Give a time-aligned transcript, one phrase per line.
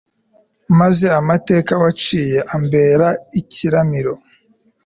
[0.79, 3.07] maze amateka waciye ambere
[3.39, 4.13] ikiramiro